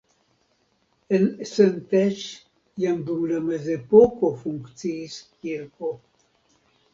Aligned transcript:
En 1.15 1.25
Szentes 1.51 2.21
jam 2.83 2.97
dum 3.09 3.21
la 3.33 3.37
mezepoko 3.51 4.33
funkciis 4.41 5.21
kirko. 5.39 5.93